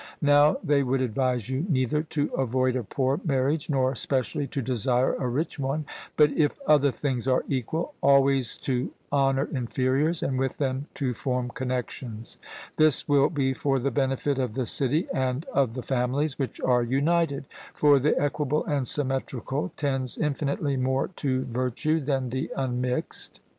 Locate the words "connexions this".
11.49-13.07